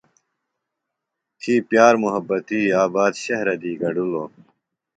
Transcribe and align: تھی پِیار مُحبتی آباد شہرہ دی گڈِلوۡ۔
تھی 1.39 1.53
پِیار 1.69 1.93
مُحبتی 2.03 2.61
آباد 2.85 3.13
شہرہ 3.23 3.55
دی 3.61 3.71
گڈِلوۡ۔ 3.81 4.29